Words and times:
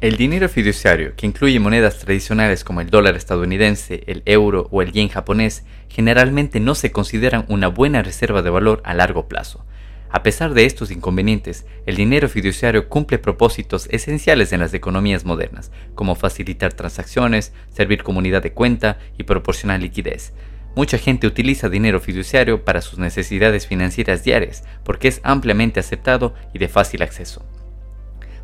El 0.00 0.16
dinero 0.16 0.48
fiduciario, 0.48 1.14
que 1.14 1.26
incluye 1.26 1.60
monedas 1.60 1.98
tradicionales 1.98 2.64
como 2.64 2.80
el 2.80 2.88
dólar 2.88 3.16
estadounidense, 3.16 4.02
el 4.06 4.22
euro 4.24 4.66
o 4.70 4.80
el 4.80 4.92
yen 4.92 5.10
japonés, 5.10 5.66
generalmente 5.90 6.58
no 6.58 6.74
se 6.74 6.90
consideran 6.90 7.44
una 7.48 7.68
buena 7.68 8.02
reserva 8.02 8.40
de 8.40 8.48
valor 8.48 8.80
a 8.86 8.94
largo 8.94 9.28
plazo. 9.28 9.66
A 10.08 10.22
pesar 10.22 10.54
de 10.54 10.64
estos 10.64 10.90
inconvenientes, 10.90 11.66
el 11.84 11.96
dinero 11.96 12.30
fiduciario 12.30 12.88
cumple 12.88 13.18
propósitos 13.18 13.88
esenciales 13.90 14.54
en 14.54 14.60
las 14.60 14.72
economías 14.72 15.26
modernas, 15.26 15.70
como 15.94 16.14
facilitar 16.14 16.72
transacciones, 16.72 17.52
servir 17.68 18.02
como 18.02 18.20
unidad 18.20 18.42
de 18.42 18.54
cuenta 18.54 18.98
y 19.18 19.24
proporcionar 19.24 19.80
liquidez. 19.80 20.32
Mucha 20.74 20.96
gente 20.96 21.26
utiliza 21.26 21.68
dinero 21.68 22.00
fiduciario 22.00 22.64
para 22.64 22.80
sus 22.80 22.98
necesidades 22.98 23.66
financieras 23.66 24.24
diarias 24.24 24.64
porque 24.82 25.08
es 25.08 25.20
ampliamente 25.24 25.78
aceptado 25.78 26.32
y 26.54 26.58
de 26.58 26.68
fácil 26.68 27.02
acceso. 27.02 27.44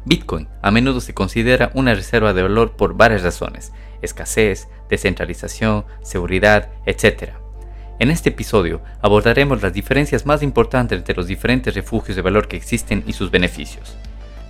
Bitcoin 0.07 0.47
a 0.63 0.71
menudo 0.71 1.01
se 1.01 1.15
considera 1.15 1.73
una 1.75 1.93
reserva 1.93 2.33
de 2.33 2.43
valor 2.43 2.77
por 2.77 2.95
varias 2.95 3.25
razones, 3.25 3.73
escasez, 4.03 4.69
descentralización, 4.89 5.85
seguridad, 6.01 6.71
etc. 6.87 7.31
En 7.99 8.13
este 8.13 8.29
episodio 8.29 8.81
abordaremos 9.03 9.63
las 9.63 9.73
diferencias 9.73 10.25
más 10.25 10.45
importantes 10.45 10.97
entre 10.97 11.17
los 11.17 11.27
diferentes 11.27 11.75
refugios 11.75 12.15
de 12.15 12.23
valor 12.23 12.47
que 12.47 12.57
existen 12.57 13.03
y 13.05 13.15
sus 13.15 13.33
beneficios. 13.33 13.97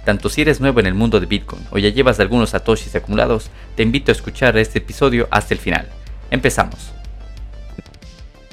Tanto 0.05 0.29
si 0.29 0.43
eres 0.43 0.61
nuevo 0.61 0.79
en 0.79 0.87
el 0.87 0.95
mundo 0.95 1.21
de 1.21 1.27
Bitcoin 1.27 1.63
o 1.71 1.79
ya 1.79 1.89
llevas 1.89 2.21
algunos 2.21 2.51
satoshis 2.51 2.95
acumulados, 2.95 3.51
te 3.77 3.83
invito 3.83 4.13
a 4.13 4.15
escuchar 4.15 4.59
este 4.59 4.81
episodio 4.81 5.27
hasta 5.31 5.55
el 5.55 5.61
final. 5.61 5.89
Empezamos. 6.31 6.93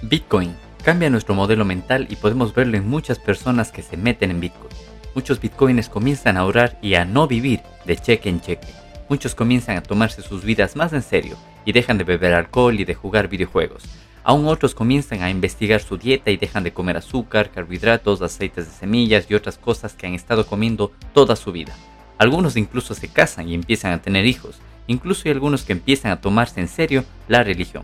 Bitcoin 0.04 0.56
cambia 0.86 1.10
nuestro 1.10 1.36
modelo 1.36 1.66
mental 1.66 2.08
y 2.10 2.16
podemos 2.16 2.56
verlo 2.56 2.78
en 2.78 2.88
muchas 2.88 3.20
personas 3.20 3.74
que 3.74 3.82
se 3.82 3.98
meten 3.98 4.32
en 4.32 4.40
Bitcoin 4.40 4.72
muchos 5.16 5.40
bitcoins 5.40 5.90
comienzan 5.90 6.38
a 6.38 6.42
ahorrar 6.42 6.78
y 6.82 6.96
a 6.96 7.06
no 7.06 7.28
vivir 7.28 7.62
de 7.86 7.98
cheque 7.98 8.30
en 8.30 8.42
cheque. 8.42 8.68
Muchos 9.10 9.36
comienzan 9.36 9.78
a 9.78 9.84
tomarse 9.84 10.22
sus 10.22 10.44
vidas 10.44 10.76
más 10.76 10.94
en 10.94 11.02
serio 11.02 11.38
y 11.66 11.72
dejan 11.72 11.98
de 11.98 12.04
beber 12.04 12.34
alcohol 12.34 12.80
y 12.80 12.86
de 12.86 12.96
jugar 12.96 13.28
videojuegos. 13.28 13.84
Aún 14.24 14.48
otros 14.48 14.74
comienzan 14.74 15.22
a 15.22 15.30
investigar 15.30 15.82
su 15.82 15.98
dieta 15.98 16.32
y 16.32 16.38
dejan 16.38 16.64
de 16.64 16.72
comer 16.72 16.98
azúcar, 16.98 17.52
carbohidratos, 17.52 18.22
aceites 18.22 18.66
de 18.66 18.72
semillas 18.72 19.26
y 19.30 19.36
otras 19.36 19.58
cosas 19.58 19.94
que 19.94 20.08
han 20.08 20.14
estado 20.14 20.48
comiendo 20.48 20.92
toda 21.14 21.36
su 21.36 21.52
vida. 21.52 21.76
Algunos 22.18 22.56
incluso 22.56 22.94
se 22.94 23.10
casan 23.10 23.50
y 23.50 23.54
empiezan 23.54 23.92
a 23.92 24.02
tener 24.02 24.26
hijos. 24.26 24.60
Incluso 24.88 25.24
hay 25.26 25.32
algunos 25.32 25.64
que 25.64 25.74
empiezan 25.74 26.12
a 26.12 26.22
tomarse 26.22 26.62
en 26.62 26.70
serio 26.70 27.04
la 27.28 27.44
religión. 27.44 27.84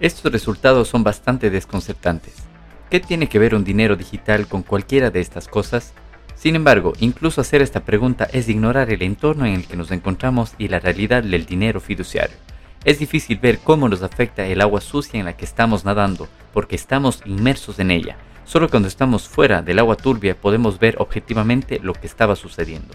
Estos 0.00 0.30
resultados 0.30 0.88
son 0.88 1.02
bastante 1.02 1.48
desconcertantes. 1.48 2.45
¿Qué 2.90 3.00
tiene 3.00 3.28
que 3.28 3.40
ver 3.40 3.56
un 3.56 3.64
dinero 3.64 3.96
digital 3.96 4.46
con 4.46 4.62
cualquiera 4.62 5.10
de 5.10 5.18
estas 5.20 5.48
cosas? 5.48 5.92
Sin 6.36 6.54
embargo, 6.54 6.92
incluso 7.00 7.40
hacer 7.40 7.60
esta 7.60 7.80
pregunta 7.80 8.28
es 8.32 8.48
ignorar 8.48 8.90
el 8.92 9.02
entorno 9.02 9.44
en 9.44 9.54
el 9.54 9.66
que 9.66 9.76
nos 9.76 9.90
encontramos 9.90 10.54
y 10.56 10.68
la 10.68 10.78
realidad 10.78 11.24
del 11.24 11.46
dinero 11.46 11.80
fiduciario. 11.80 12.36
Es 12.84 13.00
difícil 13.00 13.38
ver 13.38 13.58
cómo 13.58 13.88
nos 13.88 14.02
afecta 14.02 14.46
el 14.46 14.60
agua 14.60 14.80
sucia 14.80 15.18
en 15.18 15.26
la 15.26 15.36
que 15.36 15.44
estamos 15.44 15.84
nadando, 15.84 16.28
porque 16.52 16.76
estamos 16.76 17.22
inmersos 17.24 17.80
en 17.80 17.90
ella. 17.90 18.18
Solo 18.44 18.68
cuando 18.68 18.86
estamos 18.86 19.28
fuera 19.28 19.62
del 19.62 19.80
agua 19.80 19.96
turbia 19.96 20.40
podemos 20.40 20.78
ver 20.78 20.94
objetivamente 20.98 21.80
lo 21.82 21.92
que 21.92 22.06
estaba 22.06 22.36
sucediendo. 22.36 22.94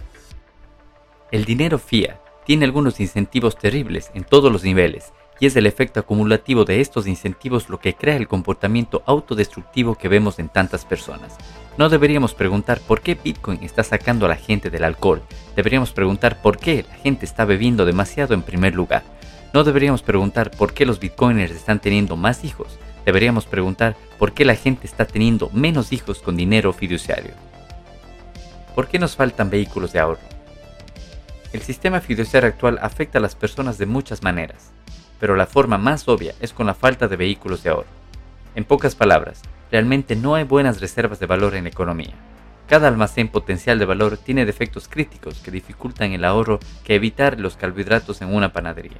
El 1.30 1.44
dinero 1.44 1.78
fiat 1.78 2.16
tiene 2.46 2.64
algunos 2.64 2.98
incentivos 2.98 3.58
terribles 3.58 4.10
en 4.14 4.24
todos 4.24 4.50
los 4.50 4.64
niveles, 4.64 5.12
y 5.42 5.46
es 5.46 5.56
el 5.56 5.66
efecto 5.66 5.98
acumulativo 5.98 6.64
de 6.64 6.80
estos 6.80 7.08
incentivos 7.08 7.68
lo 7.68 7.80
que 7.80 7.96
crea 7.96 8.14
el 8.14 8.28
comportamiento 8.28 9.02
autodestructivo 9.06 9.96
que 9.96 10.06
vemos 10.06 10.38
en 10.38 10.48
tantas 10.48 10.84
personas. 10.84 11.36
No 11.76 11.88
deberíamos 11.88 12.32
preguntar 12.32 12.78
por 12.78 13.00
qué 13.00 13.16
Bitcoin 13.16 13.58
está 13.64 13.82
sacando 13.82 14.26
a 14.26 14.28
la 14.28 14.36
gente 14.36 14.70
del 14.70 14.84
alcohol, 14.84 15.20
deberíamos 15.56 15.90
preguntar 15.90 16.40
por 16.40 16.58
qué 16.58 16.84
la 16.88 16.94
gente 16.94 17.24
está 17.24 17.44
bebiendo 17.44 17.84
demasiado 17.84 18.34
en 18.34 18.42
primer 18.42 18.76
lugar. 18.76 19.02
No 19.52 19.64
deberíamos 19.64 20.04
preguntar 20.04 20.52
por 20.52 20.74
qué 20.74 20.86
los 20.86 21.00
Bitcoiners 21.00 21.50
están 21.50 21.80
teniendo 21.80 22.14
más 22.14 22.44
hijos, 22.44 22.78
deberíamos 23.04 23.46
preguntar 23.46 23.96
por 24.20 24.34
qué 24.34 24.44
la 24.44 24.54
gente 24.54 24.86
está 24.86 25.06
teniendo 25.06 25.50
menos 25.52 25.92
hijos 25.92 26.20
con 26.20 26.36
dinero 26.36 26.72
fiduciario. 26.72 27.32
¿Por 28.76 28.86
qué 28.86 29.00
nos 29.00 29.16
faltan 29.16 29.50
vehículos 29.50 29.92
de 29.92 29.98
ahorro? 29.98 30.20
El 31.52 31.62
sistema 31.62 32.00
fiduciario 32.00 32.48
actual 32.48 32.78
afecta 32.80 33.18
a 33.18 33.20
las 33.20 33.34
personas 33.34 33.76
de 33.76 33.86
muchas 33.86 34.22
maneras 34.22 34.70
pero 35.22 35.36
la 35.36 35.46
forma 35.46 35.78
más 35.78 36.08
obvia 36.08 36.34
es 36.40 36.52
con 36.52 36.66
la 36.66 36.74
falta 36.74 37.06
de 37.06 37.14
vehículos 37.14 37.62
de 37.62 37.70
ahorro. 37.70 37.86
En 38.56 38.64
pocas 38.64 38.96
palabras, 38.96 39.40
realmente 39.70 40.16
no 40.16 40.34
hay 40.34 40.42
buenas 40.42 40.80
reservas 40.80 41.20
de 41.20 41.26
valor 41.26 41.54
en 41.54 41.62
la 41.62 41.70
economía. 41.70 42.12
Cada 42.66 42.88
almacén 42.88 43.28
potencial 43.28 43.78
de 43.78 43.84
valor 43.84 44.16
tiene 44.16 44.44
defectos 44.44 44.88
críticos 44.88 45.38
que 45.38 45.52
dificultan 45.52 46.10
el 46.10 46.24
ahorro 46.24 46.58
que 46.82 46.96
evitar 46.96 47.38
los 47.38 47.56
carbohidratos 47.56 48.20
en 48.20 48.34
una 48.34 48.52
panadería. 48.52 48.98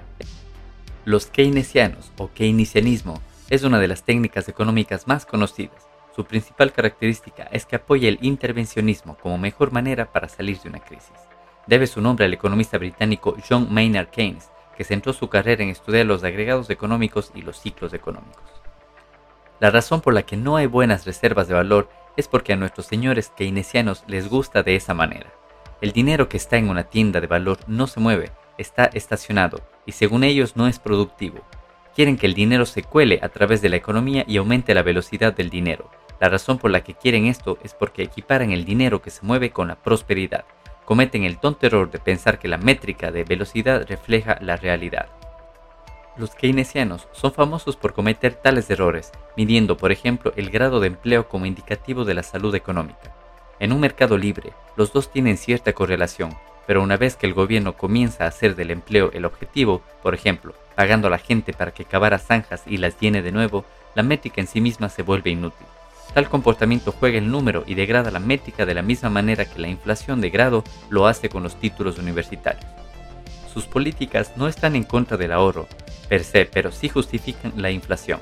Los 1.05 1.27
keynesianos 1.27 2.13
o 2.17 2.31
keynesianismo 2.33 3.21
es 3.51 3.65
una 3.65 3.81
de 3.81 3.89
las 3.89 4.05
técnicas 4.05 4.49
económicas 4.49 5.09
más 5.09 5.27
conocidas. 5.27 5.89
Su 6.15 6.25
principal 6.25 6.73
característica 6.73 7.49
es 7.51 7.67
que 7.67 7.75
apoya 7.75 8.09
el 8.09 8.21
intervencionismo 8.23 9.17
como 9.17 9.39
mejor 9.39 9.73
manera 9.73 10.13
para 10.13 10.29
salir 10.29 10.61
de 10.61 10.69
una 10.69 10.85
crisis. 10.85 11.19
Debe 11.67 11.89
su 11.89 12.01
nombre 12.01 12.27
al 12.27 12.33
economista 12.33 12.79
británico 12.79 13.35
John 13.49 13.67
Maynard 13.75 14.11
Keynes, 14.11 14.52
que 14.77 14.85
centró 14.85 15.13
su 15.13 15.29
carrera 15.29 15.63
en 15.63 15.71
estudiar 15.71 16.07
los 16.07 16.25
agregados 16.25 16.71
económicos 16.71 17.33
y 17.35 17.43
los 17.43 17.59
ciclos 17.61 17.93
económicos. 17.95 18.43
La 19.61 19.71
razón 19.71 20.01
por 20.01 20.15
la 20.15 20.23
que 20.23 20.37
no 20.37 20.57
hay 20.57 20.67
buenas 20.67 21.05
reservas 21.05 21.49
de 21.49 21.55
valor 21.55 21.89
es 22.17 22.29
porque 22.29 22.53
a 22.53 22.57
nuestros 22.57 22.87
señores 22.87 23.33
keynesianos 23.37 24.05
les 24.07 24.29
gusta 24.29 24.63
de 24.63 24.77
esa 24.77 24.95
manera. 24.95 25.33
El 25.81 25.93
dinero 25.93 26.29
que 26.29 26.37
está 26.37 26.57
en 26.57 26.69
una 26.69 26.85
tienda 26.85 27.21
de 27.21 27.27
valor 27.27 27.59
no 27.67 27.87
se 27.87 28.01
mueve, 28.01 28.33
está 28.59 28.87
estacionado 28.87 29.61
y 29.87 29.93
según 29.93 30.25
ellos 30.25 30.57
no 30.57 30.67
es 30.67 30.79
productivo. 30.79 31.41
Quieren 31.95 32.17
que 32.17 32.27
el 32.27 32.35
dinero 32.35 32.67
se 32.67 32.83
cuele 32.83 33.21
a 33.23 33.29
través 33.29 33.63
de 33.63 33.69
la 33.69 33.77
economía 33.77 34.25
y 34.27 34.37
aumente 34.37 34.75
la 34.75 34.83
velocidad 34.83 35.35
del 35.35 35.51
dinero. 35.51 35.91
La 36.21 36.29
razón 36.29 36.59
por 36.59 36.71
la 36.71 36.83
que 36.83 36.95
quieren 36.95 37.27
esto 37.27 37.59
es 37.63 37.75
porque 37.75 38.03
equiparan 38.03 38.53
el 38.53 38.65
dinero 38.65 39.03
que 39.03 39.11
se 39.11 39.25
mueve 39.25 39.51
con 39.51 39.69
la 39.69 39.77
prosperidad 39.77 40.45
cometen 40.93 41.25
el 41.25 41.39
tonto 41.39 41.65
error 41.65 41.91
de 41.91 41.99
pensar 41.99 42.39
que 42.39 42.49
la 42.49 42.59
métrica 42.59 43.11
de 43.11 43.25
velocidad 43.25 43.87
refleja 43.89 44.37
la 44.43 44.59
realidad. 44.59 45.07
Los 46.19 46.35
keynesianos 46.35 47.09
son 47.13 47.33
famosos 47.33 47.77
por 47.77 47.95
cometer 47.95 48.35
tales 48.35 48.69
errores, 48.69 49.11
midiendo 49.35 49.79
por 49.79 49.91
ejemplo 49.91 50.35
el 50.37 50.51
grado 50.51 50.81
de 50.81 50.89
empleo 50.89 51.31
como 51.31 51.47
indicativo 51.47 52.05
de 52.05 52.13
la 52.13 52.23
salud 52.23 52.55
económica. 52.55 53.17
En 53.59 53.73
un 53.73 53.81
mercado 53.81 54.19
libre, 54.19 54.53
los 54.77 54.93
dos 54.93 55.11
tienen 55.11 55.39
cierta 55.39 55.73
correlación, 55.73 56.37
pero 56.67 56.83
una 56.83 56.99
vez 56.99 57.17
que 57.17 57.27
el 57.27 57.33
gobierno 57.33 57.73
comienza 57.73 58.25
a 58.25 58.29
hacer 58.29 58.55
del 58.55 58.71
empleo 58.71 59.11
el 59.15 59.25
objetivo, 59.25 59.81
por 60.03 60.13
ejemplo, 60.15 60.53
pagando 60.75 61.07
a 61.07 61.11
la 61.11 61.17
gente 61.17 61.55
para 61.55 61.73
que 61.73 61.87
cavara 61.87 62.19
zanjas 62.19 62.65
y 62.67 62.77
las 62.77 63.01
llene 63.01 63.23
de 63.23 63.33
nuevo, 63.33 63.65
la 63.95 64.03
métrica 64.03 64.43
en 64.43 64.47
sí 64.47 64.61
misma 64.61 64.91
se 64.91 65.01
vuelve 65.01 65.31
inútil. 65.31 65.67
Tal 66.15 66.29
comportamiento 66.29 66.93
juega 66.93 67.19
el 67.19 67.31
número 67.31 67.65
y 67.67 67.75
degrada 67.75 68.11
la 68.11 68.19
métrica 68.19 68.67
de 68.67 68.75
la 68.75 68.83
misma 68.83 69.09
manera 69.09 69.47
que 69.47 69.61
la 69.61 69.69
inflación 69.69 70.21
de 70.21 70.29
grado 70.29 70.63
lo 70.91 71.07
hace 71.07 71.31
con 71.31 71.43
los 71.43 71.57
títulos 71.57 71.99
universitarios. 71.99 72.71
Sus 73.53 73.65
políticas 73.65 74.33
no 74.37 74.47
están 74.47 74.77
en 74.77 74.85
contra 74.85 75.17
del 75.17 75.33
ahorro 75.33 75.67
per 76.09 76.25
se, 76.25 76.45
pero 76.45 76.71
sí 76.71 76.91
justifican 76.91 77.55
la 77.57 77.71
inflación. 77.71 78.21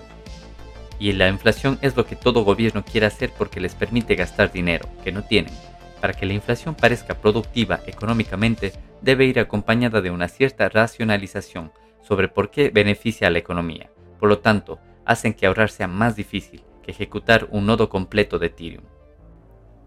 Y 1.01 1.13
la 1.13 1.29
inflación 1.29 1.79
es 1.83 1.97
lo 1.97 2.07
que 2.07 2.15
todo 2.15 2.45
gobierno 2.45 2.85
quiere 2.85 3.07
hacer 3.07 3.33
porque 3.37 3.59
les 3.61 3.75
permite 3.75 4.15
gastar 4.15 4.53
dinero, 4.53 4.89
que 5.03 5.11
no 5.11 5.25
tienen. 5.25 5.53
Para 6.01 6.13
que 6.13 6.27
la 6.27 6.35
inflación 6.35 6.77
parezca 6.77 7.21
productiva 7.21 7.81
económicamente, 7.87 8.73
debe 9.01 9.25
ir 9.25 9.41
acompañada 9.41 10.01
de 10.01 10.11
una 10.11 10.29
cierta 10.29 10.69
racionalización 10.69 11.73
sobre 12.01 12.29
por 12.29 12.51
qué 12.51 12.71
beneficia 12.71 13.27
a 13.27 13.31
la 13.31 13.39
economía. 13.39 13.91
Por 14.21 14.29
lo 14.29 14.39
tanto, 14.39 14.79
hacen 15.05 15.35
que 15.35 15.47
ahorrar 15.47 15.71
sea 15.71 15.89
más 15.89 16.15
difícil 16.15 16.63
ejecutar 16.91 17.49
un 17.51 17.67
nodo 17.67 17.89
completo 17.89 18.39
de 18.39 18.47
Ethereum. 18.47 18.85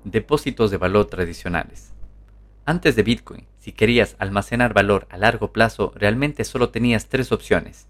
Depósitos 0.03 0.71
de 0.71 0.77
valor 0.77 1.05
tradicionales. 1.05 1.93
Antes 2.65 2.95
de 2.95 3.03
Bitcoin, 3.03 3.45
si 3.59 3.73
querías 3.73 4.15
almacenar 4.19 4.73
valor 4.73 5.07
a 5.09 5.17
largo 5.17 5.51
plazo, 5.51 5.91
realmente 5.95 6.43
solo 6.43 6.69
tenías 6.69 7.07
tres 7.07 7.31
opciones. 7.31 7.87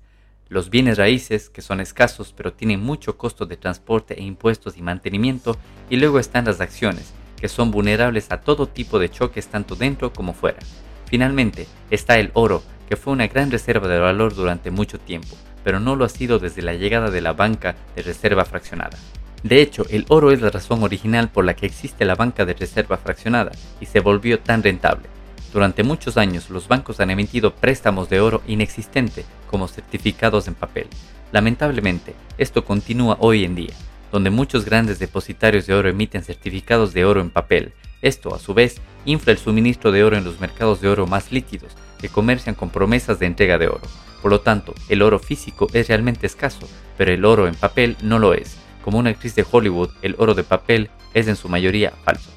Los 0.50 0.69
bienes 0.69 0.98
raíces, 0.98 1.50
que 1.50 1.62
son 1.62 1.80
escasos 1.80 2.33
pero 2.36 2.54
tienen 2.54 2.81
mucho 2.81 3.18
costo 3.18 3.45
de 3.45 3.57
transporte 3.57 4.19
e 4.19 4.24
impuestos 4.24 4.77
y 4.77 4.81
mantenimiento, 4.81 5.57
y 5.89 5.98
luego 5.98 6.19
están 6.19 6.45
las 6.45 6.59
acciones, 6.59 7.13
que 7.39 7.50
son 7.50 7.71
vulnerables 7.71 8.31
a 8.31 8.42
todo 8.42 8.68
tipo 8.68 9.00
de 9.00 9.09
choques 9.09 9.48
tanto 9.48 9.75
dentro 9.75 10.12
como 10.12 10.33
fuera. 10.33 10.59
Finalmente, 11.06 11.68
está 11.92 12.18
el 12.18 12.31
oro, 12.33 12.63
que 12.89 12.98
fue 12.98 13.13
una 13.13 13.27
gran 13.27 13.51
reserva 13.51 13.88
de 13.88 14.00
valor 14.00 14.33
durante 14.33 14.71
mucho 14.71 15.00
tiempo, 15.00 15.36
pero 15.63 15.80
no 15.80 15.95
lo 15.95 16.06
ha 16.06 16.10
sido 16.10 16.39
desde 16.39 16.62
la 16.62 16.74
llegada 16.74 17.10
de 17.10 17.21
la 17.21 17.33
banca 17.33 17.75
de 17.95 18.01
reserva 18.01 18.45
fraccionada. 18.45 18.98
De 19.44 19.62
hecho, 19.62 19.86
el 19.89 20.06
oro 20.07 20.31
es 20.31 20.42
la 20.42 20.50
razón 20.50 20.83
original 20.83 21.30
por 21.30 21.44
la 21.44 21.54
que 21.54 21.65
existe 21.65 22.06
la 22.06 22.15
banca 22.15 22.45
de 22.45 22.54
reserva 22.54 22.98
fraccionada 22.98 23.51
y 23.81 23.86
se 23.86 24.00
volvió 24.00 24.39
tan 24.39 24.63
rentable. 24.63 25.10
Durante 25.51 25.83
muchos 25.83 26.18
años 26.18 26.50
los 26.50 26.68
bancos 26.68 27.00
han 27.00 27.12
emitido 27.12 27.54
préstamos 27.54 28.10
de 28.10 28.21
oro 28.21 28.42
inexistente 28.48 29.25
como 29.50 29.68
certificados 29.68 30.48
en 30.48 30.56
papel. 30.56 30.88
Lamentablemente, 31.31 32.16
esto 32.38 32.63
continúa 32.63 33.18
hoy 33.19 33.44
en 33.44 33.56
día, 33.56 33.74
donde 34.12 34.30
muchos 34.30 34.66
grandes 34.66 34.98
depositarios 34.98 35.68
de 35.68 35.74
oro 35.74 35.89
emiten 35.89 36.24
certificados 36.24 36.94
de 36.94 37.06
oro 37.06 37.19
en 37.19 37.30
papel. 37.30 37.74
Esto, 38.04 38.36
a 38.36 38.40
su 38.40 38.54
vez, 38.54 38.82
infla 39.06 39.32
el 39.32 39.38
suministro 39.38 39.94
de 39.94 40.04
oro 40.04 40.18
en 40.18 40.26
los 40.26 40.42
mercados 40.42 40.82
de 40.82 40.90
oro 40.90 41.08
más 41.08 41.32
líquidos, 41.32 41.72
que 42.00 42.10
comercian 42.10 42.54
con 42.54 42.70
promesas 42.70 43.18
de 43.18 43.26
entrega 43.26 43.58
de 43.58 43.70
oro. 43.70 43.82
Por 44.22 44.30
lo 44.30 44.42
tanto, 44.42 44.76
el 44.90 45.02
oro 45.02 45.20
físico 45.20 45.68
es 45.72 45.88
realmente 45.88 46.28
escaso, 46.28 46.68
pero 46.98 47.14
el 47.14 47.24
oro 47.24 47.48
en 47.48 47.56
papel 47.56 47.96
no 48.02 48.20
lo 48.20 48.34
es. 48.34 48.58
Como 48.84 49.00
una 49.00 49.12
actriz 49.12 49.36
de 49.36 49.46
Hollywood, 49.50 49.90
el 50.02 50.16
oro 50.18 50.34
de 50.34 50.44
papel 50.44 50.90
es 51.14 51.30
en 51.30 51.38
su 51.38 51.48
mayoría 51.48 51.94
falso. 52.04 52.30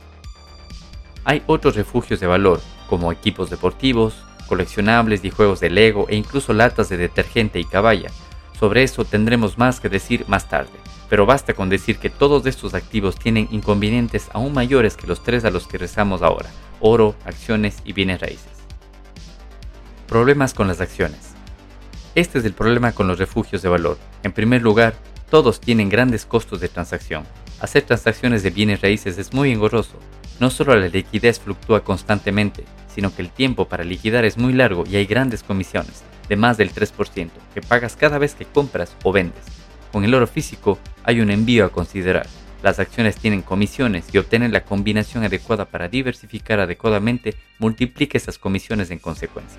Hay 1.24 1.42
otros 1.48 1.74
refugios 1.74 2.20
de 2.20 2.28
valor, 2.28 2.60
como 2.88 3.10
equipos 3.10 3.50
deportivos, 3.50 4.14
coleccionables 4.46 5.24
y 5.24 5.30
juegos 5.30 5.58
de 5.58 5.70
Lego 5.70 6.06
e 6.08 6.14
incluso 6.14 6.52
latas 6.52 6.88
de 6.88 6.96
detergente 6.96 7.58
y 7.58 7.64
caballa. 7.64 8.12
Sobre 8.56 8.84
eso 8.84 9.04
tendremos 9.04 9.58
más 9.58 9.80
que 9.80 9.88
decir 9.88 10.24
más 10.28 10.48
tarde, 10.48 10.78
pero 11.08 11.26
basta 11.26 11.54
con 11.54 11.68
decir 11.68 11.98
que 11.98 12.10
todos 12.10 12.46
estos 12.46 12.74
activos 12.74 13.18
tienen 13.18 13.48
inconvenientes 13.50 14.28
aún 14.32 14.52
mayores 14.52 14.96
que 14.96 15.06
los 15.06 15.22
tres 15.22 15.44
a 15.44 15.50
los 15.50 15.66
que 15.66 15.78
rezamos 15.78 16.22
ahora, 16.22 16.50
oro, 16.80 17.14
acciones 17.24 17.78
y 17.84 17.92
bienes 17.92 18.20
raíces. 18.20 18.50
Problemas 20.08 20.54
con 20.54 20.68
las 20.68 20.80
acciones. 20.80 21.34
Este 22.14 22.38
es 22.38 22.44
el 22.44 22.54
problema 22.54 22.92
con 22.92 23.08
los 23.08 23.18
refugios 23.18 23.62
de 23.62 23.68
valor. 23.68 23.98
En 24.22 24.32
primer 24.32 24.62
lugar, 24.62 24.94
todos 25.30 25.60
tienen 25.60 25.88
grandes 25.88 26.24
costos 26.24 26.60
de 26.60 26.68
transacción. 26.68 27.24
Hacer 27.60 27.82
transacciones 27.82 28.42
de 28.42 28.50
bienes 28.50 28.80
raíces 28.80 29.18
es 29.18 29.32
muy 29.32 29.50
engorroso. 29.50 29.98
No 30.40 30.50
solo 30.50 30.76
la 30.76 30.88
liquidez 30.88 31.40
fluctúa 31.40 31.82
constantemente, 31.82 32.64
sino 32.94 33.14
que 33.14 33.22
el 33.22 33.30
tiempo 33.30 33.68
para 33.68 33.84
liquidar 33.84 34.24
es 34.24 34.38
muy 34.38 34.52
largo 34.52 34.84
y 34.86 34.96
hay 34.96 35.06
grandes 35.06 35.42
comisiones, 35.42 36.02
de 36.28 36.36
más 36.36 36.56
del 36.56 36.72
3%, 36.72 37.30
que 37.52 37.60
pagas 37.60 37.96
cada 37.96 38.18
vez 38.18 38.34
que 38.34 38.46
compras 38.46 38.96
o 39.02 39.12
vendes. 39.12 39.44
Con 39.96 40.04
el 40.04 40.12
oro 40.12 40.26
físico 40.26 40.78
hay 41.04 41.22
un 41.22 41.30
envío 41.30 41.64
a 41.64 41.70
considerar. 41.70 42.26
Las 42.62 42.78
acciones 42.78 43.16
tienen 43.16 43.40
comisiones 43.40 44.04
y 44.12 44.18
obtener 44.18 44.50
la 44.50 44.62
combinación 44.62 45.24
adecuada 45.24 45.64
para 45.64 45.88
diversificar 45.88 46.60
adecuadamente 46.60 47.34
multiplica 47.58 48.18
esas 48.18 48.36
comisiones 48.36 48.90
en 48.90 48.98
consecuencia. 48.98 49.58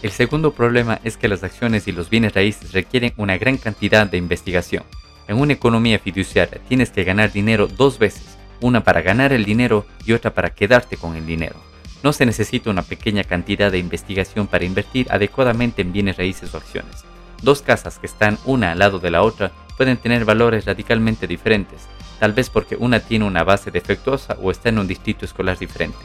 El 0.00 0.12
segundo 0.12 0.52
problema 0.52 1.00
es 1.02 1.16
que 1.16 1.26
las 1.26 1.42
acciones 1.42 1.88
y 1.88 1.90
los 1.90 2.08
bienes 2.08 2.34
raíces 2.34 2.70
requieren 2.70 3.14
una 3.16 3.36
gran 3.36 3.56
cantidad 3.56 4.06
de 4.06 4.16
investigación. 4.16 4.84
En 5.26 5.40
una 5.40 5.54
economía 5.54 5.98
fiduciaria 5.98 6.60
tienes 6.68 6.90
que 6.90 7.02
ganar 7.02 7.32
dinero 7.32 7.66
dos 7.66 7.98
veces, 7.98 8.38
una 8.60 8.84
para 8.84 9.02
ganar 9.02 9.32
el 9.32 9.44
dinero 9.44 9.86
y 10.04 10.12
otra 10.12 10.34
para 10.34 10.50
quedarte 10.50 10.96
con 10.96 11.16
el 11.16 11.26
dinero. 11.26 11.56
No 12.04 12.12
se 12.12 12.26
necesita 12.26 12.70
una 12.70 12.82
pequeña 12.82 13.24
cantidad 13.24 13.72
de 13.72 13.78
investigación 13.78 14.46
para 14.46 14.64
invertir 14.64 15.08
adecuadamente 15.10 15.82
en 15.82 15.92
bienes 15.92 16.16
raíces 16.16 16.54
o 16.54 16.58
acciones. 16.58 17.04
Dos 17.42 17.62
casas 17.62 17.98
que 17.98 18.06
están 18.06 18.38
una 18.44 18.72
al 18.72 18.78
lado 18.78 18.98
de 18.98 19.10
la 19.10 19.22
otra 19.22 19.52
pueden 19.76 19.96
tener 19.98 20.24
valores 20.24 20.64
radicalmente 20.64 21.26
diferentes, 21.26 21.86
tal 22.18 22.32
vez 22.32 22.50
porque 22.50 22.76
una 22.76 23.00
tiene 23.00 23.24
una 23.24 23.44
base 23.44 23.70
defectuosa 23.70 24.36
o 24.42 24.50
está 24.50 24.70
en 24.70 24.78
un 24.78 24.88
distrito 24.88 25.24
escolar 25.24 25.58
diferente. 25.58 25.98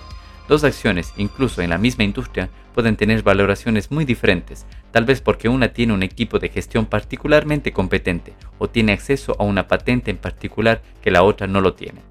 Dos 0.47 0.63
acciones, 0.63 1.13
incluso 1.17 1.61
en 1.61 1.69
la 1.69 1.77
misma 1.77 2.03
industria, 2.03 2.49
pueden 2.73 2.97
tener 2.97 3.23
valoraciones 3.23 3.91
muy 3.91 4.05
diferentes, 4.05 4.65
tal 4.91 5.05
vez 5.05 5.21
porque 5.21 5.47
una 5.47 5.69
tiene 5.69 5.93
un 5.93 6.03
equipo 6.03 6.39
de 6.39 6.49
gestión 6.49 6.85
particularmente 6.85 7.71
competente 7.71 8.33
o 8.57 8.69
tiene 8.69 8.91
acceso 8.91 9.35
a 9.39 9.43
una 9.43 9.67
patente 9.67 10.11
en 10.11 10.17
particular 10.17 10.81
que 11.01 11.11
la 11.11 11.23
otra 11.23 11.47
no 11.47 11.61
lo 11.61 11.73
tiene. 11.73 12.01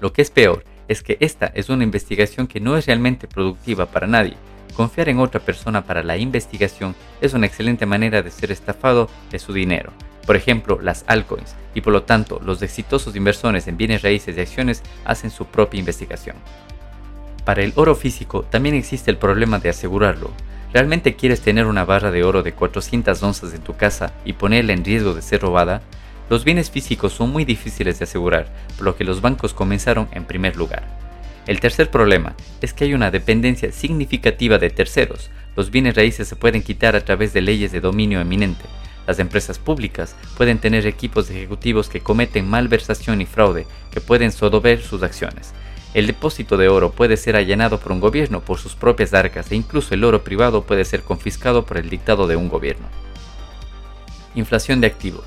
Lo 0.00 0.12
que 0.12 0.22
es 0.22 0.30
peor 0.30 0.64
es 0.88 1.02
que 1.02 1.16
esta 1.20 1.46
es 1.46 1.68
una 1.68 1.84
investigación 1.84 2.46
que 2.46 2.60
no 2.60 2.76
es 2.76 2.86
realmente 2.86 3.26
productiva 3.26 3.86
para 3.86 4.06
nadie. 4.06 4.36
Confiar 4.74 5.08
en 5.08 5.18
otra 5.18 5.40
persona 5.40 5.84
para 5.84 6.02
la 6.02 6.16
investigación 6.16 6.94
es 7.20 7.34
una 7.34 7.46
excelente 7.46 7.86
manera 7.86 8.22
de 8.22 8.30
ser 8.30 8.52
estafado 8.52 9.08
de 9.30 9.38
su 9.38 9.52
dinero. 9.52 9.92
Por 10.26 10.36
ejemplo, 10.36 10.80
las 10.82 11.04
altcoins, 11.06 11.54
y 11.74 11.80
por 11.80 11.92
lo 11.92 12.02
tanto 12.02 12.40
los 12.44 12.60
exitosos 12.62 13.14
inversores 13.14 13.68
en 13.68 13.76
bienes 13.76 14.02
raíces 14.02 14.36
y 14.36 14.40
acciones 14.40 14.82
hacen 15.04 15.30
su 15.30 15.46
propia 15.46 15.78
investigación. 15.78 16.36
Para 17.44 17.62
el 17.62 17.72
oro 17.76 17.94
físico 17.94 18.42
también 18.42 18.74
existe 18.74 19.10
el 19.10 19.18
problema 19.18 19.60
de 19.60 19.68
asegurarlo. 19.68 20.32
¿Realmente 20.72 21.14
quieres 21.14 21.40
tener 21.40 21.66
una 21.66 21.84
barra 21.84 22.10
de 22.10 22.24
oro 22.24 22.42
de 22.42 22.52
400 22.52 23.22
onzas 23.22 23.54
en 23.54 23.62
tu 23.62 23.76
casa 23.76 24.12
y 24.24 24.32
ponerla 24.32 24.72
en 24.72 24.84
riesgo 24.84 25.14
de 25.14 25.22
ser 25.22 25.42
robada? 25.42 25.80
Los 26.28 26.44
bienes 26.44 26.72
físicos 26.72 27.12
son 27.12 27.30
muy 27.30 27.44
difíciles 27.44 28.00
de 28.00 28.04
asegurar, 28.04 28.48
por 28.76 28.84
lo 28.84 28.96
que 28.96 29.04
los 29.04 29.20
bancos 29.20 29.54
comenzaron 29.54 30.08
en 30.10 30.24
primer 30.24 30.56
lugar. 30.56 30.95
El 31.46 31.60
tercer 31.60 31.90
problema 31.90 32.34
es 32.60 32.72
que 32.72 32.84
hay 32.84 32.94
una 32.94 33.12
dependencia 33.12 33.70
significativa 33.70 34.58
de 34.58 34.70
terceros. 34.70 35.30
Los 35.54 35.70
bienes 35.70 35.94
raíces 35.94 36.26
se 36.26 36.34
pueden 36.34 36.62
quitar 36.62 36.96
a 36.96 37.04
través 37.04 37.32
de 37.32 37.40
leyes 37.40 37.70
de 37.70 37.80
dominio 37.80 38.20
eminente. 38.20 38.64
Las 39.06 39.20
empresas 39.20 39.60
públicas 39.60 40.16
pueden 40.36 40.58
tener 40.58 40.86
equipos 40.86 41.30
ejecutivos 41.30 41.88
que 41.88 42.00
cometen 42.00 42.48
malversación 42.48 43.20
y 43.20 43.26
fraude, 43.26 43.66
que 43.92 44.00
pueden 44.00 44.32
sodover 44.32 44.82
sus 44.82 45.04
acciones. 45.04 45.54
El 45.94 46.08
depósito 46.08 46.56
de 46.56 46.68
oro 46.68 46.90
puede 46.90 47.16
ser 47.16 47.36
allanado 47.36 47.78
por 47.78 47.92
un 47.92 48.00
gobierno 48.00 48.40
por 48.40 48.58
sus 48.58 48.74
propias 48.74 49.14
arcas 49.14 49.52
e 49.52 49.54
incluso 49.54 49.94
el 49.94 50.02
oro 50.02 50.24
privado 50.24 50.62
puede 50.62 50.84
ser 50.84 51.02
confiscado 51.02 51.64
por 51.64 51.76
el 51.78 51.88
dictado 51.88 52.26
de 52.26 52.34
un 52.34 52.48
gobierno. 52.48 52.88
Inflación 54.34 54.80
de 54.80 54.88
activos. 54.88 55.24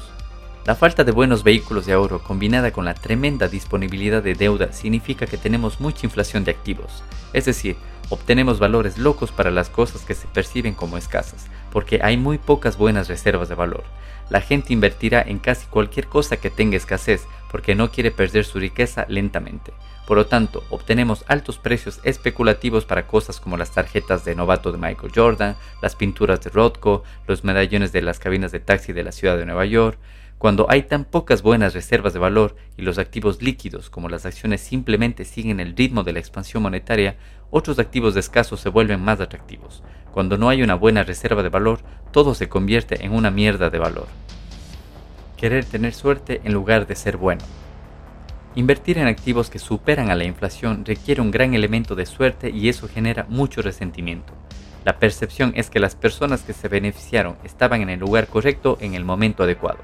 La 0.70 0.76
falta 0.76 1.04
de 1.04 1.12
buenos 1.12 1.44
vehículos 1.44 1.88
de 1.88 1.96
oro 1.96 2.22
combinada 2.22 2.70
con 2.70 2.86
la 2.86 2.94
tremenda 2.94 3.48
disponibilidad 3.48 4.22
de 4.22 4.36
deuda 4.36 4.72
significa 4.72 5.26
que 5.26 5.40
tenemos 5.40 5.80
mucha 5.80 6.06
inflación 6.06 6.44
de 6.44 6.52
activos, 6.52 7.04
es 7.34 7.46
decir, 7.46 7.76
obtenemos 8.10 8.60
valores 8.60 9.00
locos 9.00 9.32
para 9.32 9.50
las 9.50 9.68
cosas 9.68 10.04
que 10.04 10.14
se 10.14 10.28
perciben 10.28 10.76
como 10.76 11.00
escasas, 11.00 11.48
porque 11.72 12.02
hay 12.04 12.18
muy 12.18 12.38
pocas 12.38 12.78
buenas 12.78 13.08
reservas 13.08 13.50
de 13.50 13.56
valor. 13.56 13.84
La 14.30 14.42
gente 14.42 14.72
invertirá 14.72 15.24
en 15.24 15.40
casi 15.40 15.66
cualquier 15.66 16.06
cosa 16.06 16.38
que 16.38 16.52
tenga 16.52 16.78
escasez 16.78 17.26
porque 17.50 17.74
no 17.74 17.90
quiere 17.90 18.12
perder 18.12 18.46
su 18.46 18.60
riqueza 18.60 19.08
lentamente. 19.10 19.74
Por 20.06 20.18
lo 20.18 20.28
tanto, 20.28 20.64
obtenemos 20.70 21.26
altos 21.28 21.58
precios 21.58 22.00
especulativos 22.04 22.86
para 22.86 23.08
cosas 23.08 23.40
como 23.40 23.58
las 23.58 23.72
tarjetas 23.72 24.24
de 24.24 24.36
novato 24.36 24.72
de 24.72 24.78
Michael 24.78 25.14
Jordan, 25.16 25.56
las 25.82 25.96
pinturas 25.96 26.42
de 26.42 26.52
Rothko, 26.52 27.04
los 27.26 27.44
medallones 27.44 27.92
de 27.92 28.04
las 28.04 28.20
cabinas 28.20 28.52
de 28.52 28.60
taxi 28.60 28.94
de 28.94 29.04
la 29.04 29.12
ciudad 29.12 29.36
de 29.36 29.48
Nueva 29.48 29.66
York. 29.66 29.98
Cuando 30.40 30.68
hay 30.70 30.84
tan 30.84 31.04
pocas 31.04 31.42
buenas 31.42 31.74
reservas 31.74 32.14
de 32.14 32.20
valor 32.20 32.56
y 32.78 32.82
los 32.82 32.98
activos 32.98 33.42
líquidos 33.42 33.90
como 33.90 34.08
las 34.08 34.26
acciones 34.26 34.62
simplemente 34.62 35.26
siguen 35.26 35.60
el 35.60 35.76
ritmo 35.76 36.06
de 36.06 36.14
la 36.14 36.20
expansión 36.20 36.64
monetaria, 36.64 37.18
otros 37.52 37.78
activos 37.78 38.16
escasos 38.16 38.62
se 38.62 38.70
vuelven 38.70 39.02
más 39.02 39.20
atractivos. 39.20 39.84
Cuando 40.14 40.38
no 40.38 40.48
hay 40.48 40.64
una 40.64 40.76
buena 40.76 41.04
reserva 41.04 41.44
de 41.44 41.50
valor, 41.50 41.82
todo 42.14 42.34
se 42.36 42.48
convierte 42.48 43.04
en 43.04 43.12
una 43.12 43.32
mierda 43.32 43.70
de 43.70 43.80
valor. 43.80 44.08
Querer 45.36 45.66
tener 45.66 45.94
suerte 45.94 46.40
en 46.46 46.54
lugar 46.54 46.88
de 46.88 46.96
ser 46.96 47.18
bueno. 47.18 47.42
Invertir 48.56 48.98
en 48.98 49.08
activos 49.08 49.50
que 49.50 49.60
superan 49.60 50.10
a 50.10 50.16
la 50.16 50.24
inflación 50.24 50.86
requiere 50.86 51.20
un 51.20 51.32
gran 51.32 51.54
elemento 51.54 51.96
de 51.96 52.06
suerte 52.06 52.50
y 52.50 52.70
eso 52.70 52.88
genera 52.88 53.26
mucho 53.28 53.62
resentimiento. 53.62 54.32
La 54.86 55.00
percepción 55.00 55.52
es 55.58 55.70
que 55.70 55.82
las 55.82 55.96
personas 55.96 56.44
que 56.44 56.54
se 56.54 56.70
beneficiaron 56.70 57.36
estaban 57.44 57.82
en 57.82 57.90
el 57.90 58.00
lugar 58.00 58.28
correcto 58.28 58.78
en 58.80 58.94
el 58.94 59.04
momento 59.04 59.44
adecuado. 59.44 59.80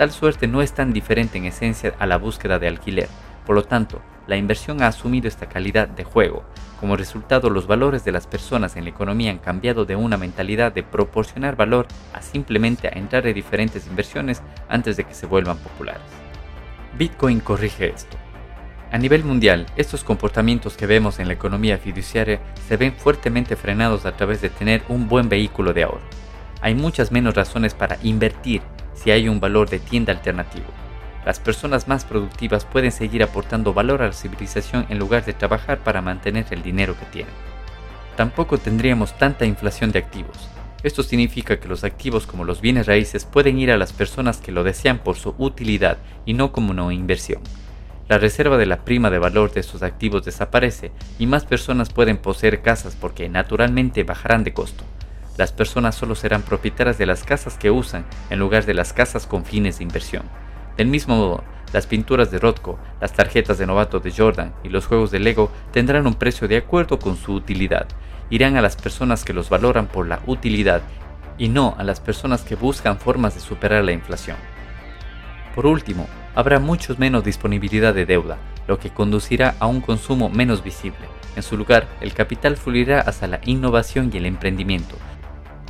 Tal 0.00 0.12
suerte 0.12 0.46
no 0.46 0.62
es 0.62 0.72
tan 0.72 0.94
diferente 0.94 1.36
en 1.36 1.44
esencia 1.44 1.92
a 1.98 2.06
la 2.06 2.16
búsqueda 2.16 2.58
de 2.58 2.66
alquiler, 2.66 3.06
por 3.44 3.54
lo 3.54 3.64
tanto, 3.64 4.00
la 4.26 4.38
inversión 4.38 4.82
ha 4.82 4.86
asumido 4.86 5.28
esta 5.28 5.46
calidad 5.46 5.88
de 5.88 6.04
juego. 6.04 6.42
Como 6.80 6.96
resultado, 6.96 7.50
los 7.50 7.66
valores 7.66 8.02
de 8.02 8.10
las 8.10 8.26
personas 8.26 8.76
en 8.76 8.84
la 8.84 8.90
economía 8.90 9.30
han 9.30 9.36
cambiado 9.36 9.84
de 9.84 9.96
una 9.96 10.16
mentalidad 10.16 10.72
de 10.72 10.84
proporcionar 10.84 11.54
valor 11.54 11.86
a 12.14 12.22
simplemente 12.22 12.88
entrar 12.96 13.26
en 13.26 13.34
diferentes 13.34 13.86
inversiones 13.88 14.40
antes 14.70 14.96
de 14.96 15.04
que 15.04 15.12
se 15.12 15.26
vuelvan 15.26 15.58
populares. 15.58 16.00
Bitcoin 16.96 17.40
corrige 17.40 17.90
esto. 17.90 18.16
A 18.92 18.96
nivel 18.96 19.22
mundial, 19.22 19.66
estos 19.76 20.02
comportamientos 20.02 20.78
que 20.78 20.86
vemos 20.86 21.18
en 21.18 21.28
la 21.28 21.34
economía 21.34 21.76
fiduciaria 21.76 22.40
se 22.66 22.78
ven 22.78 22.94
fuertemente 22.94 23.54
frenados 23.54 24.06
a 24.06 24.16
través 24.16 24.40
de 24.40 24.48
tener 24.48 24.80
un 24.88 25.08
buen 25.08 25.28
vehículo 25.28 25.74
de 25.74 25.82
ahorro. 25.82 26.08
Hay 26.62 26.74
muchas 26.74 27.12
menos 27.12 27.34
razones 27.34 27.74
para 27.74 27.98
invertir 28.02 28.62
si 29.00 29.10
hay 29.10 29.28
un 29.28 29.40
valor 29.40 29.70
de 29.70 29.78
tienda 29.78 30.12
alternativo. 30.12 30.66
Las 31.24 31.38
personas 31.38 31.86
más 31.88 32.04
productivas 32.04 32.64
pueden 32.64 32.92
seguir 32.92 33.22
aportando 33.22 33.72
valor 33.72 34.02
a 34.02 34.06
la 34.06 34.12
civilización 34.12 34.86
en 34.88 34.98
lugar 34.98 35.24
de 35.24 35.34
trabajar 35.34 35.78
para 35.78 36.02
mantener 36.02 36.46
el 36.50 36.62
dinero 36.62 36.98
que 36.98 37.06
tienen. 37.06 37.34
Tampoco 38.16 38.58
tendríamos 38.58 39.16
tanta 39.16 39.46
inflación 39.46 39.92
de 39.92 39.98
activos, 39.98 40.48
esto 40.82 41.02
significa 41.02 41.60
que 41.60 41.68
los 41.68 41.84
activos 41.84 42.26
como 42.26 42.44
los 42.44 42.62
bienes 42.62 42.86
raíces 42.86 43.26
pueden 43.26 43.58
ir 43.58 43.70
a 43.70 43.76
las 43.76 43.92
personas 43.92 44.38
que 44.38 44.50
lo 44.50 44.64
desean 44.64 44.98
por 44.98 45.16
su 45.16 45.34
utilidad 45.36 45.98
y 46.24 46.32
no 46.32 46.52
como 46.52 46.70
una 46.70 46.92
inversión. 46.94 47.42
La 48.08 48.18
reserva 48.18 48.56
de 48.56 48.64
la 48.64 48.82
prima 48.82 49.10
de 49.10 49.18
valor 49.18 49.52
de 49.52 49.60
estos 49.60 49.82
activos 49.82 50.24
desaparece 50.24 50.90
y 51.18 51.26
más 51.26 51.44
personas 51.44 51.90
pueden 51.90 52.16
poseer 52.16 52.62
casas 52.62 52.96
porque 52.98 53.28
naturalmente 53.28 54.04
bajarán 54.04 54.42
de 54.42 54.54
costo. 54.54 54.84
Las 55.40 55.52
personas 55.52 55.94
solo 55.94 56.14
serán 56.14 56.42
propietarias 56.42 56.98
de 56.98 57.06
las 57.06 57.24
casas 57.24 57.56
que 57.56 57.70
usan 57.70 58.04
en 58.28 58.38
lugar 58.38 58.66
de 58.66 58.74
las 58.74 58.92
casas 58.92 59.26
con 59.26 59.46
fines 59.46 59.78
de 59.78 59.84
inversión. 59.84 60.24
Del 60.76 60.88
mismo 60.88 61.16
modo, 61.16 61.44
las 61.72 61.86
pinturas 61.86 62.30
de 62.30 62.38
Rothko, 62.38 62.78
las 63.00 63.14
tarjetas 63.14 63.56
de 63.56 63.64
novato 63.64 64.00
de 64.00 64.12
Jordan 64.12 64.52
y 64.62 64.68
los 64.68 64.84
juegos 64.84 65.10
de 65.10 65.18
Lego 65.18 65.50
tendrán 65.72 66.06
un 66.06 66.12
precio 66.12 66.46
de 66.46 66.58
acuerdo 66.58 66.98
con 66.98 67.16
su 67.16 67.32
utilidad 67.32 67.86
irán 68.28 68.58
a 68.58 68.60
las 68.60 68.76
personas 68.76 69.24
que 69.24 69.32
los 69.32 69.48
valoran 69.48 69.86
por 69.86 70.06
la 70.06 70.20
utilidad 70.26 70.82
y 71.38 71.48
no 71.48 71.74
a 71.78 71.84
las 71.84 72.00
personas 72.00 72.42
que 72.42 72.54
buscan 72.54 72.98
formas 72.98 73.32
de 73.32 73.40
superar 73.40 73.82
la 73.82 73.92
inflación. 73.92 74.36
Por 75.54 75.64
último, 75.64 76.06
habrá 76.34 76.58
mucho 76.58 76.94
menos 76.98 77.24
disponibilidad 77.24 77.94
de 77.94 78.04
deuda, 78.04 78.36
lo 78.68 78.78
que 78.78 78.90
conducirá 78.90 79.54
a 79.58 79.66
un 79.66 79.80
consumo 79.80 80.28
menos 80.28 80.62
visible. 80.62 81.08
En 81.34 81.42
su 81.42 81.56
lugar, 81.56 81.88
el 82.02 82.12
capital 82.12 82.58
fluirá 82.58 83.00
hacia 83.00 83.26
la 83.26 83.40
innovación 83.46 84.10
y 84.12 84.18
el 84.18 84.26
emprendimiento. 84.26 84.96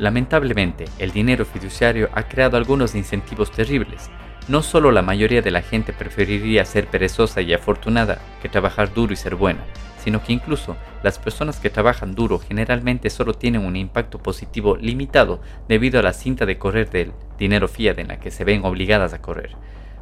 Lamentablemente, 0.00 0.86
el 0.98 1.10
dinero 1.10 1.44
fiduciario 1.44 2.08
ha 2.14 2.22
creado 2.22 2.56
algunos 2.56 2.94
incentivos 2.94 3.52
terribles. 3.52 4.08
No 4.48 4.62
solo 4.62 4.92
la 4.92 5.02
mayoría 5.02 5.42
de 5.42 5.50
la 5.50 5.60
gente 5.60 5.92
preferiría 5.92 6.64
ser 6.64 6.86
perezosa 6.86 7.42
y 7.42 7.52
afortunada 7.52 8.18
que 8.40 8.48
trabajar 8.48 8.94
duro 8.94 9.12
y 9.12 9.16
ser 9.16 9.34
buena, 9.34 9.60
sino 10.02 10.24
que 10.24 10.32
incluso 10.32 10.74
las 11.02 11.18
personas 11.18 11.60
que 11.60 11.68
trabajan 11.68 12.14
duro 12.14 12.38
generalmente 12.38 13.10
solo 13.10 13.34
tienen 13.34 13.66
un 13.66 13.76
impacto 13.76 14.18
positivo 14.18 14.74
limitado 14.78 15.42
debido 15.68 16.00
a 16.00 16.02
la 16.02 16.14
cinta 16.14 16.46
de 16.46 16.56
correr 16.56 16.88
del 16.88 17.12
dinero 17.38 17.68
fiat 17.68 17.98
en 17.98 18.08
la 18.08 18.20
que 18.20 18.30
se 18.30 18.44
ven 18.44 18.64
obligadas 18.64 19.12
a 19.12 19.20
correr. 19.20 19.50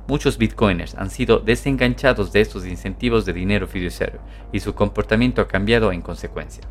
Muchos 0.07 0.38
bitcoiners 0.38 0.95
han 0.95 1.11
sido 1.11 1.40
desenganchados 1.40 2.31
de 2.31 2.40
estos 2.40 2.64
incentivos 2.69 3.26
de 3.26 3.33
dinero 3.33 3.67
fiduciario 3.67 4.21
y 4.52 4.61
su 4.61 4.76
comportamiento 4.76 5.43
ha 5.43 5.49
cambiado 5.49 5.90
en 5.90 6.02
consecuencia. 6.02 6.62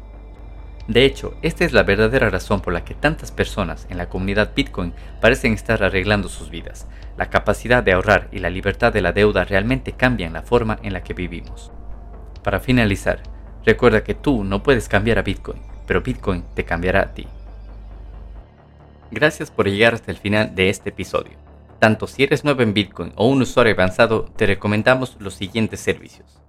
De 0.87 1.03
hecho, 1.03 1.35
esta 1.41 1.65
es 1.65 1.73
la 1.73 1.83
verdadera 1.83 2.29
razón 2.29 2.61
por 2.61 2.71
la 2.71 2.85
que 2.85 2.93
tantas 2.93 3.31
personas 3.31 3.87
en 3.89 3.97
la 3.97 4.07
comunidad 4.07 4.53
Bitcoin 4.55 4.93
parecen 5.19 5.53
estar 5.53 5.83
arreglando 5.83 6.29
sus 6.29 6.49
vidas. 6.49 6.87
La 7.17 7.29
capacidad 7.29 7.83
de 7.83 7.91
ahorrar 7.91 8.29
y 8.31 8.39
la 8.39 8.49
libertad 8.49 8.93
de 8.93 9.01
la 9.01 9.11
deuda 9.11 9.43
realmente 9.43 9.91
cambian 9.91 10.33
la 10.33 10.43
forma 10.43 10.79
en 10.83 10.93
la 10.93 11.03
que 11.03 11.13
vivimos. 11.13 11.71
Para 12.41 12.61
finalizar, 12.61 13.21
recuerda 13.65 14.03
que 14.03 14.13
tú 14.13 14.45
no 14.45 14.63
puedes 14.63 14.87
cambiar 14.87 15.19
a 15.19 15.23
Bitcoin, 15.23 15.61
pero 15.85 16.01
Bitcoin 16.01 16.45
te 16.53 16.63
cambiará 16.63 17.01
a 17.01 17.13
ti. 17.13 17.27
Gracias 19.11 19.51
por 19.51 19.67
llegar 19.67 19.93
hasta 19.93 20.11
el 20.11 20.17
final 20.17 20.55
de 20.55 20.69
este 20.69 20.89
episodio. 20.89 21.33
Tanto 21.79 22.07
si 22.07 22.23
eres 22.23 22.45
nuevo 22.45 22.61
en 22.61 22.73
Bitcoin 22.73 23.11
o 23.15 23.27
un 23.27 23.41
usuario 23.41 23.73
avanzado, 23.73 24.25
te 24.35 24.45
recomendamos 24.45 25.17
los 25.19 25.33
siguientes 25.33 25.81
servicios. 25.81 26.46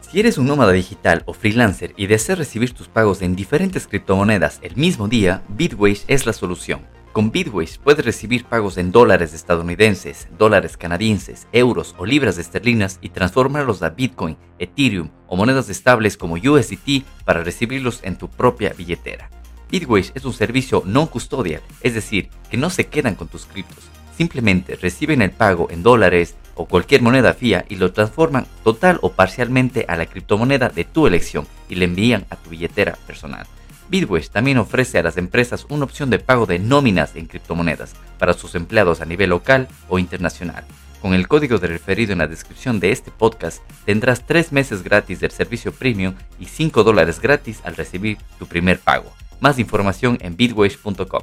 Si 0.00 0.20
eres 0.20 0.38
un 0.38 0.46
nómada 0.46 0.72
digital 0.72 1.22
o 1.26 1.34
freelancer 1.34 1.92
y 1.96 2.06
deseas 2.06 2.38
recibir 2.38 2.72
tus 2.72 2.88
pagos 2.88 3.20
en 3.20 3.36
diferentes 3.36 3.86
criptomonedas 3.86 4.58
el 4.62 4.76
mismo 4.76 5.06
día, 5.06 5.42
Bitwage 5.48 6.04
es 6.06 6.24
la 6.24 6.32
solución. 6.32 6.80
Con 7.12 7.30
Bitwise 7.30 7.78
puedes 7.78 8.04
recibir 8.04 8.44
pagos 8.44 8.78
en 8.78 8.92
dólares 8.92 9.34
estadounidenses, 9.34 10.28
dólares 10.38 10.76
canadienses, 10.76 11.48
euros 11.52 11.94
o 11.98 12.06
libras 12.06 12.38
esterlinas 12.38 12.98
y 13.02 13.10
transformarlos 13.10 13.82
a 13.82 13.90
Bitcoin, 13.90 14.36
Ethereum 14.58 15.10
o 15.26 15.36
monedas 15.36 15.68
estables 15.68 16.16
como 16.16 16.36
USDT 16.36 17.04
para 17.24 17.42
recibirlos 17.42 18.00
en 18.02 18.16
tu 18.16 18.28
propia 18.28 18.72
billetera. 18.72 19.30
Bitwise 19.70 20.12
es 20.14 20.24
un 20.24 20.32
servicio 20.32 20.82
no 20.86 21.10
custodial, 21.10 21.62
es 21.82 21.94
decir, 21.94 22.30
que 22.50 22.56
no 22.56 22.70
se 22.70 22.86
quedan 22.86 23.14
con 23.14 23.28
tus 23.28 23.46
criptos, 23.46 23.84
simplemente 24.16 24.76
reciben 24.76 25.20
el 25.20 25.30
pago 25.30 25.68
en 25.70 25.82
dólares 25.82 26.36
o 26.58 26.66
cualquier 26.66 27.00
moneda 27.00 27.32
fía 27.32 27.64
y 27.68 27.76
lo 27.76 27.92
transforman 27.92 28.46
total 28.64 28.98
o 29.00 29.12
parcialmente 29.12 29.86
a 29.88 29.96
la 29.96 30.06
criptomoneda 30.06 30.68
de 30.68 30.84
tu 30.84 31.06
elección 31.06 31.46
y 31.68 31.76
le 31.76 31.86
envían 31.86 32.26
a 32.28 32.36
tu 32.36 32.50
billetera 32.50 32.98
personal. 33.06 33.46
Bitwise 33.88 34.30
también 34.30 34.58
ofrece 34.58 34.98
a 34.98 35.02
las 35.02 35.16
empresas 35.16 35.64
una 35.70 35.84
opción 35.84 36.10
de 36.10 36.18
pago 36.18 36.44
de 36.44 36.58
nóminas 36.58 37.16
en 37.16 37.26
criptomonedas 37.26 37.94
para 38.18 38.34
sus 38.34 38.54
empleados 38.54 39.00
a 39.00 39.06
nivel 39.06 39.30
local 39.30 39.68
o 39.88 39.98
internacional. 39.98 40.64
Con 41.00 41.14
el 41.14 41.28
código 41.28 41.58
de 41.58 41.68
referido 41.68 42.12
en 42.12 42.18
la 42.18 42.26
descripción 42.26 42.80
de 42.80 42.90
este 42.90 43.10
podcast 43.10 43.62
tendrás 43.84 44.26
3 44.26 44.52
meses 44.52 44.82
gratis 44.82 45.20
del 45.20 45.30
servicio 45.30 45.72
premium 45.72 46.14
y 46.40 46.46
5 46.46 46.82
dólares 46.82 47.20
gratis 47.20 47.60
al 47.64 47.76
recibir 47.76 48.18
tu 48.38 48.46
primer 48.46 48.80
pago. 48.80 49.12
Más 49.40 49.58
información 49.60 50.18
en 50.20 50.36
bitwise.com. 50.36 51.22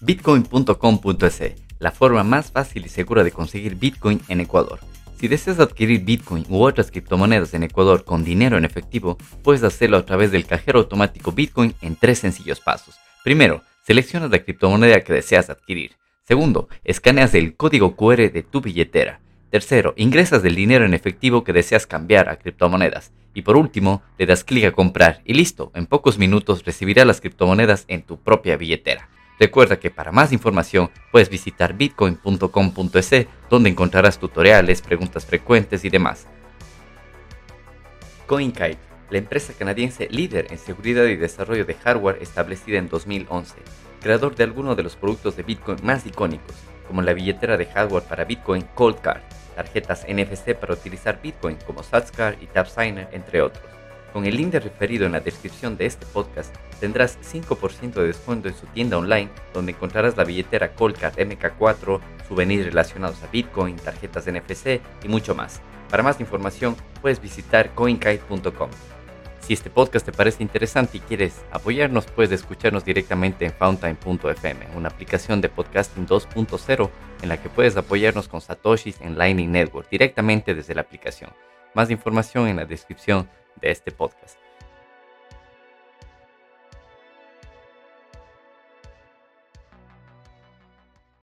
Bitcoin.com.es, 0.00 1.67
la 1.78 1.90
forma 1.90 2.24
más 2.24 2.50
fácil 2.50 2.86
y 2.86 2.88
segura 2.88 3.24
de 3.24 3.32
conseguir 3.32 3.76
Bitcoin 3.76 4.20
en 4.28 4.40
Ecuador. 4.40 4.80
Si 5.18 5.26
deseas 5.26 5.58
adquirir 5.58 6.04
Bitcoin 6.04 6.46
u 6.48 6.62
otras 6.62 6.90
criptomonedas 6.90 7.52
en 7.54 7.64
Ecuador 7.64 8.04
con 8.04 8.22
dinero 8.22 8.56
en 8.56 8.64
efectivo, 8.64 9.18
puedes 9.42 9.64
hacerlo 9.64 9.96
a 9.96 10.06
través 10.06 10.30
del 10.30 10.46
cajero 10.46 10.78
automático 10.78 11.32
Bitcoin 11.32 11.74
en 11.80 11.96
tres 11.96 12.20
sencillos 12.20 12.60
pasos. 12.60 12.94
Primero, 13.24 13.62
seleccionas 13.84 14.30
la 14.30 14.38
criptomoneda 14.38 15.00
que 15.00 15.12
deseas 15.12 15.50
adquirir. 15.50 15.96
Segundo, 16.22 16.68
escaneas 16.84 17.34
el 17.34 17.56
código 17.56 17.96
QR 17.96 18.30
de 18.30 18.46
tu 18.48 18.60
billetera. 18.60 19.20
Tercero, 19.50 19.94
ingresas 19.96 20.44
el 20.44 20.54
dinero 20.54 20.84
en 20.84 20.94
efectivo 20.94 21.42
que 21.42 21.52
deseas 21.52 21.86
cambiar 21.86 22.28
a 22.28 22.36
criptomonedas. 22.36 23.12
Y 23.34 23.42
por 23.42 23.56
último, 23.56 24.02
le 24.18 24.26
das 24.26 24.44
clic 24.44 24.66
a 24.66 24.72
comprar 24.72 25.22
y 25.24 25.34
listo, 25.34 25.72
en 25.74 25.86
pocos 25.86 26.18
minutos 26.18 26.64
recibirás 26.64 27.06
las 27.06 27.20
criptomonedas 27.20 27.86
en 27.88 28.02
tu 28.02 28.18
propia 28.18 28.56
billetera. 28.56 29.08
Recuerda 29.38 29.78
que 29.78 29.90
para 29.90 30.10
más 30.10 30.32
información 30.32 30.90
puedes 31.12 31.28
visitar 31.28 31.74
bitcoin.com.es 31.74 33.26
donde 33.48 33.70
encontrarás 33.70 34.18
tutoriales, 34.18 34.82
preguntas 34.82 35.24
frecuentes 35.26 35.84
y 35.84 35.90
demás. 35.90 36.26
CoinKite, 38.26 38.78
la 39.10 39.18
empresa 39.18 39.52
canadiense 39.56 40.08
líder 40.10 40.48
en 40.50 40.58
seguridad 40.58 41.04
y 41.04 41.16
desarrollo 41.16 41.64
de 41.64 41.74
hardware 41.74 42.18
establecida 42.20 42.78
en 42.78 42.88
2011, 42.88 43.54
creador 44.02 44.34
de 44.34 44.44
algunos 44.44 44.76
de 44.76 44.82
los 44.82 44.96
productos 44.96 45.36
de 45.36 45.44
Bitcoin 45.44 45.78
más 45.82 46.04
icónicos, 46.04 46.56
como 46.86 47.00
la 47.00 47.14
billetera 47.14 47.56
de 47.56 47.66
hardware 47.66 48.02
para 48.02 48.24
Bitcoin 48.24 48.62
Cold 48.74 49.00
Card, 49.00 49.22
tarjetas 49.54 50.04
NFC 50.08 50.54
para 50.54 50.74
utilizar 50.74 51.22
Bitcoin 51.22 51.56
como 51.66 51.82
SatsCard 51.82 52.42
y 52.42 52.46
TapSigner, 52.46 53.08
entre 53.12 53.40
otros. 53.40 53.77
Con 54.12 54.24
el 54.24 54.36
link 54.36 54.54
referido 54.54 55.06
en 55.06 55.12
la 55.12 55.20
descripción 55.20 55.76
de 55.76 55.86
este 55.86 56.06
podcast 56.06 56.54
tendrás 56.80 57.18
5% 57.20 57.92
de 57.92 58.06
descuento 58.06 58.48
en 58.48 58.54
su 58.54 58.66
tienda 58.66 58.96
online 58.96 59.28
donde 59.52 59.72
encontrarás 59.72 60.16
la 60.16 60.24
billetera 60.24 60.74
Colcard 60.74 61.16
MK4, 61.16 62.00
souvenirs 62.26 62.66
relacionados 62.66 63.22
a 63.22 63.26
Bitcoin, 63.26 63.76
tarjetas 63.76 64.26
NFC 64.26 64.80
y 65.04 65.08
mucho 65.08 65.34
más. 65.34 65.60
Para 65.90 66.02
más 66.02 66.20
información 66.20 66.76
puedes 67.00 67.20
visitar 67.20 67.74
coinkite.com. 67.74 68.70
Si 69.40 69.54
este 69.54 69.70
podcast 69.70 70.04
te 70.04 70.12
parece 70.12 70.42
interesante 70.42 70.98
y 70.98 71.00
quieres 71.00 71.42
apoyarnos, 71.50 72.04
puedes 72.04 72.32
escucharnos 72.32 72.84
directamente 72.84 73.46
en 73.46 73.52
fountain.fm, 73.52 74.66
una 74.76 74.88
aplicación 74.88 75.40
de 75.40 75.48
podcasting 75.48 76.06
2.0 76.06 76.90
en 77.22 77.28
la 77.28 77.40
que 77.40 77.48
puedes 77.48 77.76
apoyarnos 77.78 78.28
con 78.28 78.42
satoshis 78.42 79.00
en 79.00 79.16
Lightning 79.16 79.50
Network 79.50 79.88
directamente 79.88 80.54
desde 80.54 80.74
la 80.74 80.82
aplicación. 80.82 81.30
Más 81.74 81.90
información 81.90 82.46
en 82.48 82.56
la 82.56 82.66
descripción 82.66 83.28
de 83.60 83.70
este 83.70 83.90
podcast. 83.90 84.38